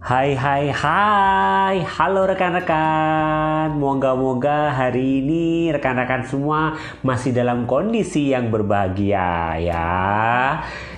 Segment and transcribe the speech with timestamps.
[0.00, 1.84] Hai hai hai.
[1.84, 3.76] Halo rekan-rekan.
[3.76, 6.72] Moga-moga hari ini rekan-rekan semua
[7.04, 9.92] Masih dalam kondisi yang berbahagia ya.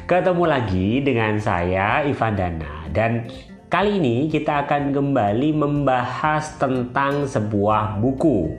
[0.06, 2.86] Ketemu lagi dengan saya Ivan Dana.
[2.95, 3.27] Dan
[3.66, 8.55] kali ini kita akan kembali membahas tentang sebuah buku.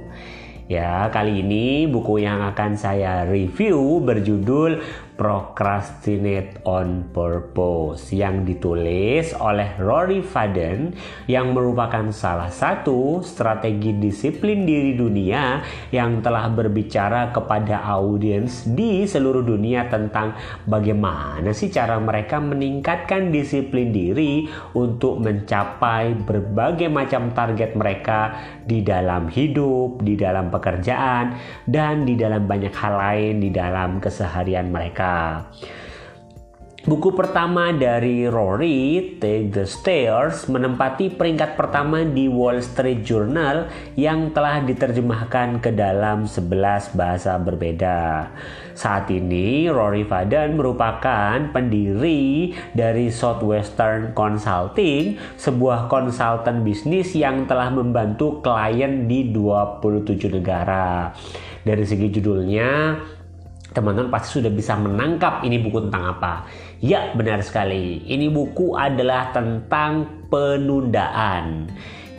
[0.68, 4.83] Ya, kali ini buku yang akan saya review berjudul
[5.14, 10.97] Procrastinate on Purpose yang ditulis oleh Rory Vaden
[11.29, 15.61] yang merupakan salah satu strategi disiplin diri dunia
[15.93, 20.34] yang telah berbicara kepada audiens di seluruh dunia tentang
[20.65, 28.34] bagaimana sih cara mereka meningkatkan disiplin diri untuk mencapai berbagai macam target mereka
[28.65, 31.37] di dalam hidup, di dalam pekerjaan,
[31.70, 35.52] dan di dalam banyak hal lain di dalam keseharian mereka mereka.
[36.84, 44.36] Buku pertama dari Rory, Take the Stairs, menempati peringkat pertama di Wall Street Journal yang
[44.36, 48.28] telah diterjemahkan ke dalam 11 bahasa berbeda.
[48.76, 58.44] Saat ini, Rory Vaden merupakan pendiri dari Southwestern Consulting, sebuah konsultan bisnis yang telah membantu
[58.44, 61.16] klien di 27 negara.
[61.64, 63.00] Dari segi judulnya,
[63.72, 66.33] teman-teman pasti sudah bisa menangkap ini buku tentang apa.
[66.83, 68.03] Ya, benar sekali.
[68.03, 71.72] Ini buku adalah tentang penundaan.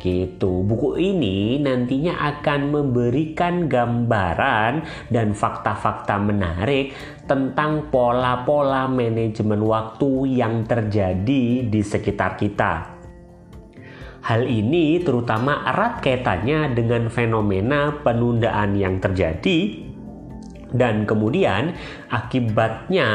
[0.04, 0.60] Gitu.
[0.68, 6.92] Buku ini nantinya akan memberikan gambaran dan fakta-fakta menarik
[7.24, 12.92] tentang pola-pola manajemen waktu yang terjadi di sekitar kita.
[14.24, 19.92] Hal ini terutama erat kaitannya dengan fenomena penundaan yang terjadi
[20.74, 21.78] dan kemudian
[22.10, 23.10] akibatnya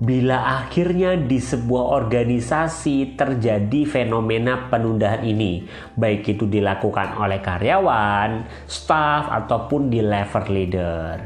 [0.00, 9.28] bila akhirnya di sebuah organisasi terjadi fenomena penundaan ini, baik itu dilakukan oleh karyawan, staff
[9.28, 11.20] ataupun di level leader.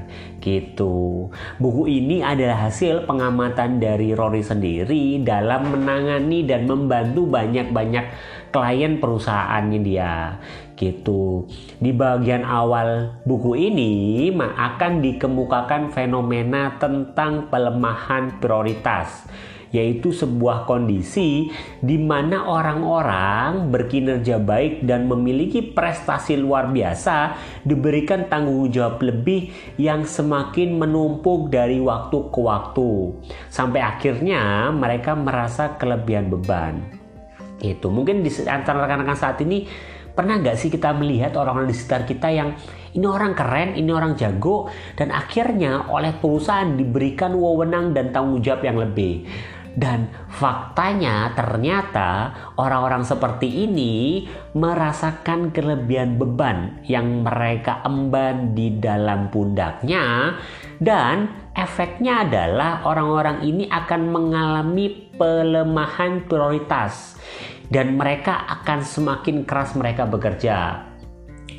[0.45, 1.33] Gitu.
[1.57, 8.05] Buku ini adalah hasil pengamatan dari Rory sendiri dalam menangani dan membantu banyak-banyak
[8.53, 10.37] klien perusahaannya dia
[10.77, 11.49] gitu.
[11.81, 19.25] Di bagian awal buku ini akan dikemukakan fenomena tentang pelemahan prioritas
[19.75, 21.51] yaitu sebuah kondisi
[21.83, 27.35] di mana orang-orang berkinerja baik dan memiliki prestasi luar biasa
[27.67, 33.19] diberikan tanggung jawab lebih yang semakin menumpuk dari waktu ke waktu
[33.51, 36.79] sampai akhirnya mereka merasa kelebihan beban.
[37.59, 39.67] Itu mungkin di antara rekan-rekan saat ini
[40.15, 42.55] pernah nggak sih kita melihat orang-orang di sekitar kita yang
[42.95, 48.63] ini orang keren, ini orang jago, dan akhirnya oleh perusahaan diberikan wewenang dan tanggung jawab
[48.63, 49.27] yang lebih.
[49.75, 54.23] Dan faktanya ternyata orang-orang seperti ini
[54.55, 60.39] merasakan kelebihan beban yang mereka emban di dalam pundaknya
[60.79, 61.27] dan
[61.59, 67.19] efeknya adalah orang-orang ini akan mengalami pelemahan prioritas
[67.67, 70.87] dan mereka akan semakin keras mereka bekerja.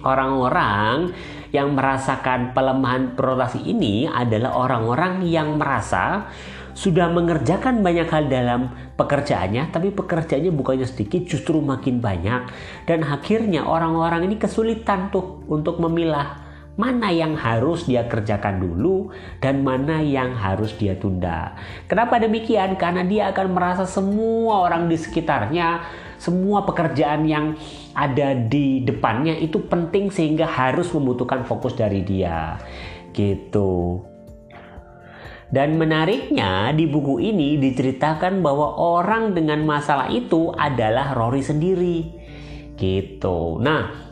[0.05, 1.11] Orang-orang
[1.49, 6.29] yang merasakan pelemahan prioritas ini adalah orang-orang yang merasa
[6.75, 12.51] sudah mengerjakan banyak hal dalam pekerjaannya, tapi pekerjaannya bukannya sedikit, justru makin banyak.
[12.83, 16.43] Dan akhirnya orang-orang ini kesulitan tuh untuk memilah
[16.75, 19.07] mana yang harus dia kerjakan dulu
[19.39, 21.55] dan mana yang harus dia tunda.
[21.87, 22.75] Kenapa demikian?
[22.75, 25.87] Karena dia akan merasa semua orang di sekitarnya,
[26.19, 27.55] semua pekerjaan yang
[27.95, 32.59] ada di depannya itu penting sehingga harus membutuhkan fokus dari dia.
[33.15, 34.03] Gitu.
[35.49, 41.97] Dan menariknya di buku ini diceritakan bahwa orang dengan masalah itu adalah Rory sendiri.
[42.75, 43.61] Gitu.
[43.61, 44.05] Nah,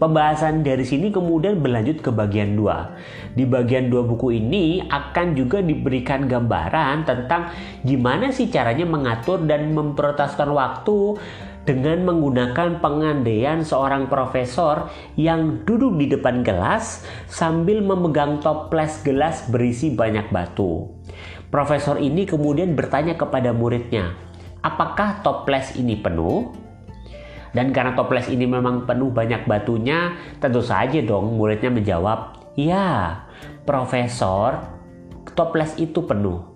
[0.00, 3.36] Pembahasan dari sini kemudian berlanjut ke bagian 2.
[3.36, 7.52] Di bagian 2 buku ini akan juga diberikan gambaran tentang
[7.84, 11.20] gimana sih caranya mengatur dan memprioritaskan waktu
[11.68, 14.88] dengan menggunakan pengandaian seorang profesor
[15.20, 20.88] yang duduk di depan gelas sambil memegang toples gelas berisi banyak batu.
[21.50, 24.14] Profesor ini kemudian bertanya kepada muridnya,
[24.64, 26.50] "Apakah toples ini penuh?"
[27.50, 33.26] Dan karena toples ini memang penuh banyak batunya, tentu saja dong muridnya menjawab, "Ya,
[33.66, 34.62] profesor,
[35.34, 36.49] toples itu penuh."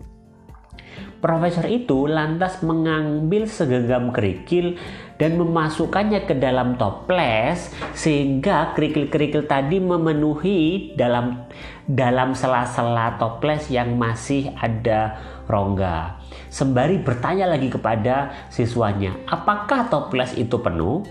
[1.25, 4.77] Profesor itu lantas mengambil segenggam kerikil
[5.17, 11.49] dan memasukkannya ke dalam toples sehingga kerikil-kerikil tadi memenuhi dalam
[11.89, 15.17] dalam sela-sela toples yang masih ada
[15.49, 16.21] rongga.
[16.53, 21.09] Sembari bertanya lagi kepada siswanya, apakah toples itu penuh?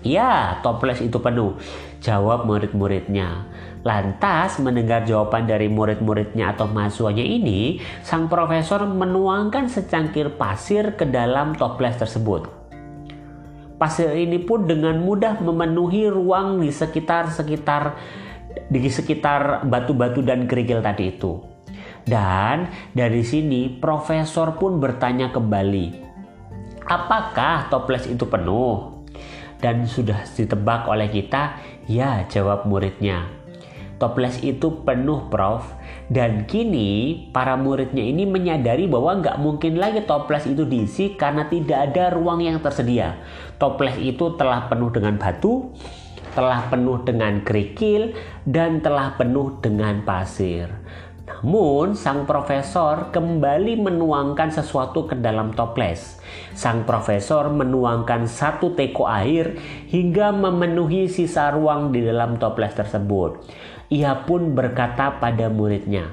[0.00, 1.60] Ya, toples itu penuh.
[2.00, 3.44] Jawab murid-muridnya.
[3.86, 11.54] Lantas mendengar jawaban dari murid-muridnya atau mahasiswanya ini, sang profesor menuangkan secangkir pasir ke dalam
[11.54, 12.50] toples tersebut.
[13.78, 17.94] Pasir ini pun dengan mudah memenuhi ruang di sekitar-sekitar
[18.66, 21.38] di sekitar batu-batu dan kerikil tadi itu.
[22.02, 25.86] Dan dari sini profesor pun bertanya kembali,
[26.90, 29.06] apakah toples itu penuh?
[29.62, 33.35] Dan sudah ditebak oleh kita, ya jawab muridnya.
[33.96, 35.64] Toples itu penuh prof
[36.12, 41.90] dan kini para muridnya ini menyadari bahwa nggak mungkin lagi toples itu diisi karena tidak
[41.92, 43.16] ada ruang yang tersedia.
[43.56, 45.72] Toples itu telah penuh dengan batu,
[46.36, 48.12] telah penuh dengan kerikil,
[48.44, 50.68] dan telah penuh dengan pasir.
[51.26, 56.22] Namun, sang profesor kembali menuangkan sesuatu ke dalam toples.
[56.54, 59.58] Sang profesor menuangkan satu teko air
[59.90, 63.42] hingga memenuhi sisa ruang di dalam toples tersebut.
[63.86, 66.10] Ia pun berkata pada muridnya,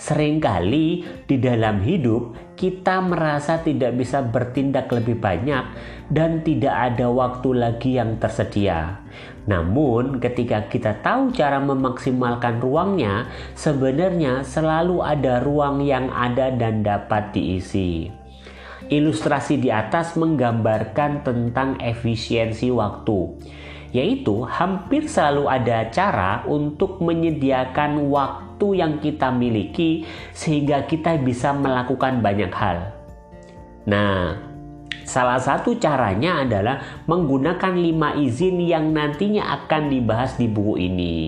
[0.00, 5.60] Seringkali di dalam hidup kita merasa tidak bisa bertindak lebih banyak
[6.08, 9.04] dan tidak ada waktu lagi yang tersedia.
[9.44, 17.36] Namun, ketika kita tahu cara memaksimalkan ruangnya, sebenarnya selalu ada ruang yang ada dan dapat
[17.36, 18.08] diisi.
[18.88, 23.36] Ilustrasi di atas menggambarkan tentang efisiensi waktu
[23.90, 32.22] yaitu hampir selalu ada cara untuk menyediakan waktu yang kita miliki sehingga kita bisa melakukan
[32.22, 32.94] banyak hal.
[33.88, 34.38] Nah,
[35.02, 41.18] salah satu caranya adalah menggunakan lima izin yang nantinya akan dibahas di buku ini.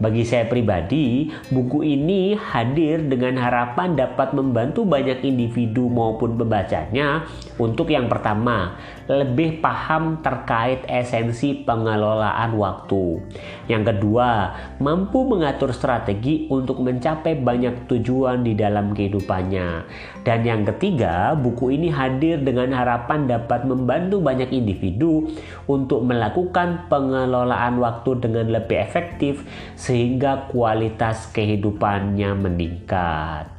[0.00, 7.28] Bagi saya pribadi, buku ini hadir dengan harapan dapat membantu banyak individu maupun pembacanya
[7.60, 13.20] untuk yang pertama, lebih paham terkait esensi pengelolaan waktu.
[13.68, 19.84] Yang kedua, mampu mengatur strategi untuk mencapai banyak tujuan di dalam kehidupannya.
[20.24, 25.28] Dan yang ketiga, buku ini hadir dengan harapan dapat membantu banyak individu
[25.68, 29.44] untuk melakukan pengelolaan waktu dengan lebih efektif
[29.90, 33.50] sehingga kualitas kehidupannya meningkat.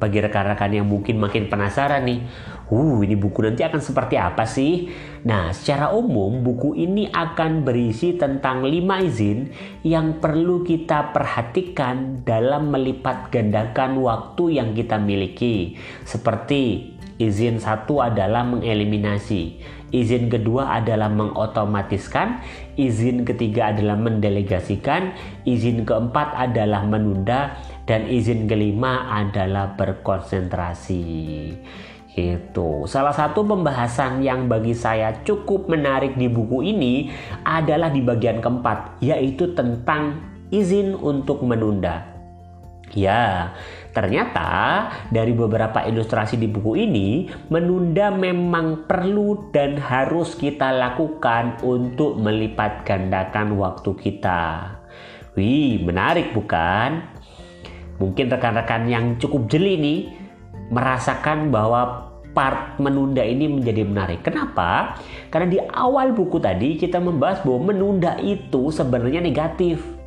[0.00, 2.24] Bagi rekan-rekan yang mungkin makin penasaran nih,
[2.72, 4.88] uh ini buku nanti akan seperti apa sih?
[5.28, 9.52] Nah, secara umum buku ini akan berisi tentang 5 izin
[9.84, 15.76] yang perlu kita perhatikan dalam melipat gandakan waktu yang kita miliki.
[16.08, 19.60] Seperti izin satu adalah mengeliminasi,
[19.92, 22.40] izin kedua adalah mengotomatiskan,
[22.80, 25.12] izin ketiga adalah mendelegasikan,
[25.44, 27.54] izin keempat adalah menunda,
[27.84, 31.04] dan izin kelima adalah berkonsentrasi.
[32.12, 37.08] Itu salah satu pembahasan yang bagi saya cukup menarik di buku ini
[37.40, 40.20] adalah di bagian keempat yaitu tentang
[40.52, 42.11] izin untuk menunda
[42.92, 43.56] Ya,
[43.96, 44.48] ternyata
[45.08, 52.84] dari beberapa ilustrasi di buku ini, menunda memang perlu dan harus kita lakukan untuk melipat
[52.84, 54.76] gandakan waktu kita.
[55.32, 57.00] Wih, menarik bukan?
[57.96, 60.00] Mungkin rekan-rekan yang cukup jeli nih
[60.68, 64.20] merasakan bahwa part menunda ini menjadi menarik.
[64.20, 65.00] Kenapa?
[65.32, 70.01] Karena di awal buku tadi kita membahas bahwa menunda itu sebenarnya negatif.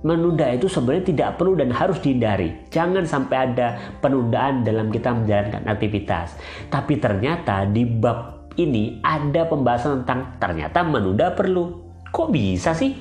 [0.00, 2.56] Menunda itu sebenarnya tidak perlu dan harus dihindari.
[2.72, 6.40] Jangan sampai ada penundaan dalam kita menjalankan aktivitas.
[6.72, 11.84] Tapi ternyata di bab ini ada pembahasan tentang ternyata menunda perlu.
[12.08, 12.96] Kok bisa sih?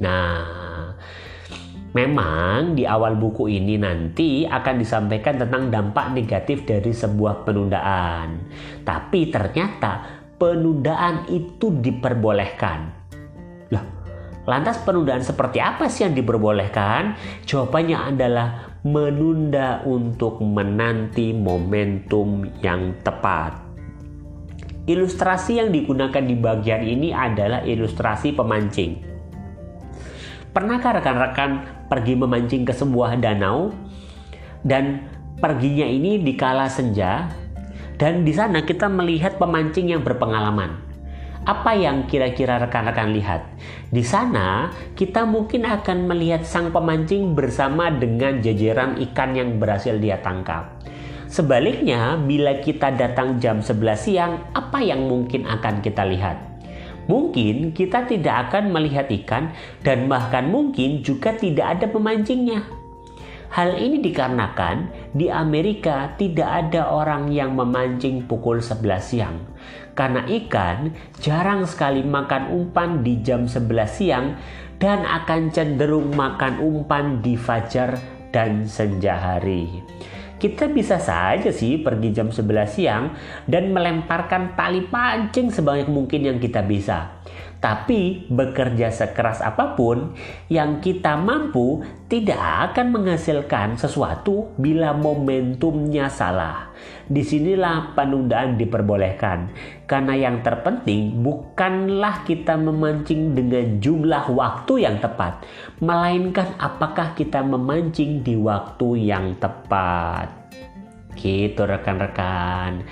[0.00, 0.60] Nah,
[1.90, 8.46] Memang di awal buku ini nanti akan disampaikan tentang dampak negatif dari sebuah penundaan.
[8.86, 12.99] Tapi ternyata penundaan itu diperbolehkan.
[14.50, 17.14] Lantas penundaan seperti apa sih yang diperbolehkan?
[17.46, 18.48] Jawabannya adalah
[18.82, 23.54] menunda untuk menanti momentum yang tepat.
[24.90, 28.98] Ilustrasi yang digunakan di bagian ini adalah ilustrasi pemancing.
[30.50, 33.70] Pernahkah rekan-rekan pergi memancing ke sebuah danau
[34.66, 35.06] dan
[35.38, 37.30] perginya ini di kala senja
[38.02, 40.89] dan di sana kita melihat pemancing yang berpengalaman.
[41.48, 43.48] Apa yang kira-kira rekan-rekan lihat?
[43.88, 50.20] Di sana kita mungkin akan melihat sang pemancing bersama dengan jajaran ikan yang berhasil dia
[50.20, 50.76] tangkap.
[51.30, 56.36] Sebaliknya, bila kita datang jam 11 siang, apa yang mungkin akan kita lihat?
[57.06, 62.79] Mungkin kita tidak akan melihat ikan dan bahkan mungkin juga tidak ada pemancingnya.
[63.50, 69.42] Hal ini dikarenakan di Amerika tidak ada orang yang memancing pukul 11 siang.
[69.98, 74.38] Karena ikan jarang sekali makan umpan di jam 11 siang
[74.78, 77.98] dan akan cenderung makan umpan di fajar
[78.30, 79.82] dan senja hari.
[80.40, 83.12] Kita bisa saja sih pergi jam 11 siang
[83.50, 87.19] dan melemparkan tali pancing sebanyak mungkin yang kita bisa.
[87.60, 90.16] Tapi bekerja sekeras apa pun
[90.48, 96.72] yang kita mampu tidak akan menghasilkan sesuatu bila momentumnya salah.
[97.04, 99.52] Di sinilah penundaan diperbolehkan.
[99.84, 105.44] Karena yang terpenting bukanlah kita memancing dengan jumlah waktu yang tepat.
[105.84, 110.32] Melainkan apakah kita memancing di waktu yang tepat.
[111.12, 112.88] Gitu rekan-rekan.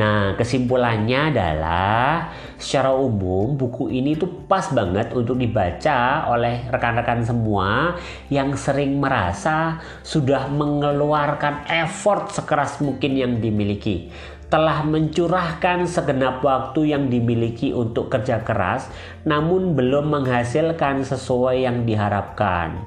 [0.00, 8.00] Nah, kesimpulannya adalah secara umum buku ini tuh pas banget untuk dibaca oleh rekan-rekan semua
[8.32, 14.08] yang sering merasa sudah mengeluarkan effort sekeras mungkin yang dimiliki
[14.50, 18.90] telah mencurahkan segenap waktu yang dimiliki untuk kerja keras,
[19.22, 22.82] namun belum menghasilkan sesuai yang diharapkan.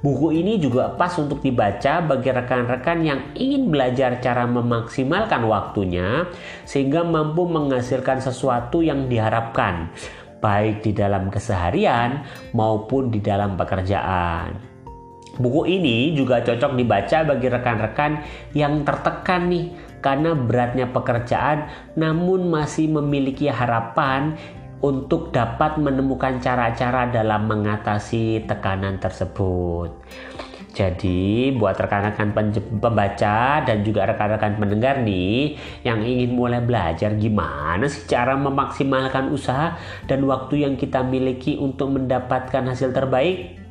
[0.00, 6.24] Buku ini juga pas untuk dibaca bagi rekan-rekan yang ingin belajar cara memaksimalkan waktunya,
[6.64, 9.92] sehingga mampu menghasilkan sesuatu yang diharapkan,
[10.40, 12.24] baik di dalam keseharian
[12.56, 14.72] maupun di dalam pekerjaan.
[15.32, 18.12] Buku ini juga cocok dibaca bagi rekan-rekan
[18.52, 24.34] yang tertekan nih karena beratnya pekerjaan namun masih memiliki harapan
[24.82, 29.94] untuk dapat menemukan cara-cara dalam mengatasi tekanan tersebut.
[30.72, 32.32] Jadi buat rekan-rekan
[32.80, 39.76] pembaca dan juga rekan-rekan pendengar nih yang ingin mulai belajar gimana sih cara memaksimalkan usaha
[40.08, 43.61] dan waktu yang kita miliki untuk mendapatkan hasil terbaik,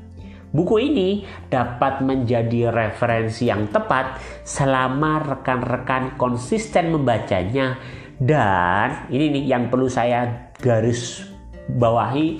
[0.51, 7.79] Buku ini dapat menjadi referensi yang tepat selama rekan-rekan konsisten membacanya
[8.19, 11.23] dan ini nih yang perlu saya garis
[11.71, 12.35] bawahi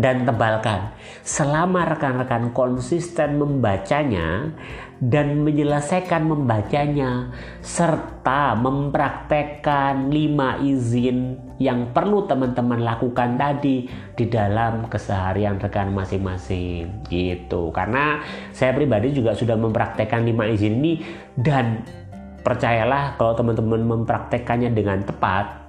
[0.00, 0.96] dan tebalkan.
[1.20, 4.56] Selama rekan-rekan konsisten membacanya
[5.04, 7.28] dan menyelesaikan membacanya
[7.60, 13.84] serta mempraktekkan lima izin yang perlu teman-teman lakukan tadi
[14.16, 17.04] di dalam keseharian rekan masing-masing.
[17.04, 17.68] Gitu.
[17.70, 21.04] Karena saya pribadi juga sudah mempraktekkan lima izin ini
[21.36, 21.84] dan
[22.40, 25.60] percayalah kalau teman-teman mempraktekannya dengan tepat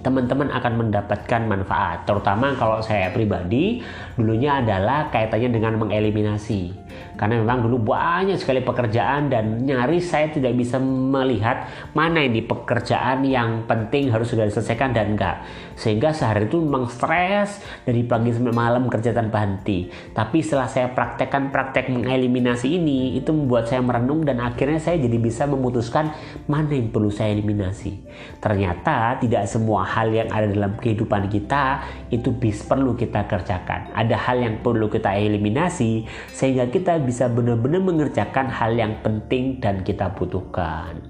[0.00, 2.08] teman-teman akan mendapatkan manfaat.
[2.08, 3.84] Terutama kalau saya pribadi
[4.16, 6.85] dulunya adalah kaitannya dengan mengeliminasi
[7.16, 13.24] karena memang dulu banyak sekali pekerjaan dan nyaris saya tidak bisa melihat mana ini pekerjaan
[13.24, 15.42] yang penting harus sudah diselesaikan dan enggak.
[15.76, 19.88] Sehingga sehari itu memang stres dari pagi sampai malam kerja tanpa henti.
[20.12, 25.16] Tapi setelah saya praktekkan praktek mengeliminasi ini itu membuat saya merenung dan akhirnya saya jadi
[25.20, 26.12] bisa memutuskan
[26.48, 28.00] mana yang perlu saya eliminasi.
[28.40, 33.92] Ternyata tidak semua hal yang ada dalam kehidupan kita itu bis perlu kita kerjakan.
[33.92, 39.82] Ada hal yang perlu kita eliminasi sehingga kita bisa benar-benar mengerjakan hal yang penting dan
[39.82, 41.02] kita butuhkan.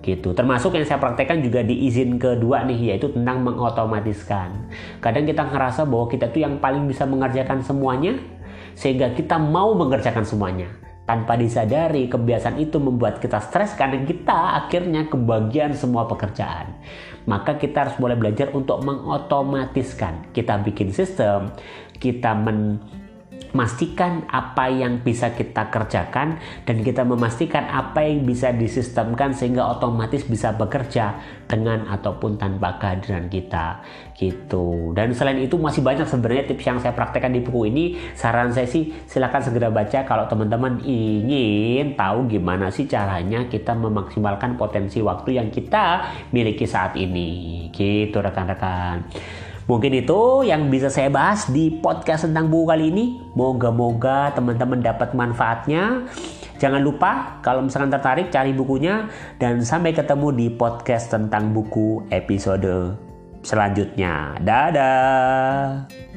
[0.00, 0.32] Gitu.
[0.32, 4.72] Termasuk yang saya praktekkan juga di izin kedua nih yaitu tentang mengotomatiskan.
[5.04, 8.16] Kadang kita ngerasa bahwa kita tuh yang paling bisa mengerjakan semuanya
[8.72, 10.72] sehingga kita mau mengerjakan semuanya.
[11.04, 16.80] Tanpa disadari kebiasaan itu membuat kita stres karena kita akhirnya kebagian semua pekerjaan.
[17.28, 20.32] Maka kita harus mulai belajar untuk mengotomatiskan.
[20.32, 21.52] Kita bikin sistem
[22.00, 22.80] kita men
[23.52, 30.22] memastikan apa yang bisa kita kerjakan dan kita memastikan apa yang bisa disistemkan sehingga otomatis
[30.26, 31.18] bisa bekerja
[31.50, 33.82] dengan ataupun tanpa kehadiran kita
[34.14, 34.94] gitu.
[34.94, 37.84] Dan selain itu masih banyak sebenarnya tips yang saya praktekkan di buku ini.
[38.14, 44.54] Saran saya sih silahkan segera baca kalau teman-teman ingin tahu gimana sih caranya kita memaksimalkan
[44.54, 49.10] potensi waktu yang kita miliki saat ini gitu rekan-rekan
[49.70, 53.22] Mungkin itu yang bisa saya bahas di podcast tentang buku kali ini.
[53.38, 56.10] Moga-moga teman-teman dapat manfaatnya.
[56.58, 59.06] Jangan lupa kalau misalkan tertarik cari bukunya
[59.38, 62.98] dan sampai ketemu di podcast tentang buku episode
[63.46, 64.34] selanjutnya.
[64.42, 66.09] Dadah.